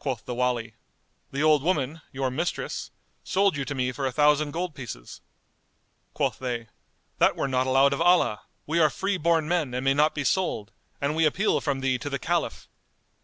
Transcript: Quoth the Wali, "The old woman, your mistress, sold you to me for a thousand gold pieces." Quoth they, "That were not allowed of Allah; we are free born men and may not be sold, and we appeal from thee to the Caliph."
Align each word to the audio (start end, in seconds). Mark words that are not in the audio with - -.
Quoth 0.00 0.24
the 0.24 0.34
Wali, 0.34 0.74
"The 1.30 1.40
old 1.44 1.62
woman, 1.62 2.00
your 2.10 2.28
mistress, 2.28 2.90
sold 3.22 3.56
you 3.56 3.64
to 3.66 3.74
me 3.76 3.92
for 3.92 4.04
a 4.04 4.10
thousand 4.10 4.50
gold 4.50 4.74
pieces." 4.74 5.20
Quoth 6.12 6.40
they, 6.40 6.66
"That 7.18 7.36
were 7.36 7.46
not 7.46 7.68
allowed 7.68 7.92
of 7.92 8.00
Allah; 8.00 8.40
we 8.66 8.80
are 8.80 8.90
free 8.90 9.16
born 9.16 9.46
men 9.46 9.72
and 9.72 9.84
may 9.84 9.94
not 9.94 10.12
be 10.12 10.24
sold, 10.24 10.72
and 11.00 11.14
we 11.14 11.24
appeal 11.24 11.60
from 11.60 11.82
thee 11.82 11.98
to 11.98 12.10
the 12.10 12.18
Caliph." 12.18 12.66